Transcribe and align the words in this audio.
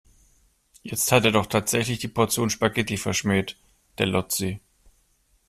Jetzt 0.81 1.11
hat 1.11 1.25
er 1.25 1.31
doch 1.31 1.45
tatsächlich 1.45 1.99
die 1.99 2.07
Portion 2.07 2.49
Spaghetti 2.49 2.97
verschmäht, 2.97 3.55
der 3.99 4.07
Lotzi. 4.07 4.59